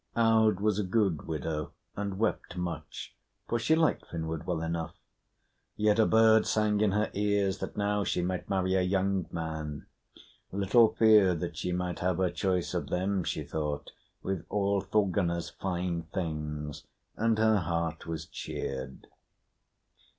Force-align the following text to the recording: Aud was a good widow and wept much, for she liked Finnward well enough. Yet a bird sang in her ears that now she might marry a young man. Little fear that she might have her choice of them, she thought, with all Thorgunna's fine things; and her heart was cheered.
Aud 0.17 0.59
was 0.59 0.79
a 0.79 0.83
good 0.83 1.27
widow 1.27 1.73
and 1.95 2.17
wept 2.17 2.57
much, 2.57 3.13
for 3.47 3.59
she 3.59 3.75
liked 3.75 4.03
Finnward 4.07 4.47
well 4.47 4.63
enough. 4.63 4.95
Yet 5.75 5.99
a 5.99 6.07
bird 6.07 6.47
sang 6.47 6.81
in 6.81 6.91
her 6.93 7.11
ears 7.13 7.59
that 7.59 7.77
now 7.77 8.03
she 8.03 8.23
might 8.23 8.49
marry 8.49 8.73
a 8.73 8.81
young 8.81 9.27
man. 9.31 9.85
Little 10.51 10.95
fear 10.95 11.35
that 11.35 11.55
she 11.55 11.71
might 11.71 11.99
have 11.99 12.17
her 12.17 12.31
choice 12.31 12.73
of 12.73 12.89
them, 12.89 13.23
she 13.23 13.43
thought, 13.43 13.91
with 14.23 14.43
all 14.49 14.81
Thorgunna's 14.81 15.51
fine 15.51 16.01
things; 16.11 16.87
and 17.15 17.37
her 17.37 17.57
heart 17.57 18.07
was 18.07 18.25
cheered. 18.25 19.05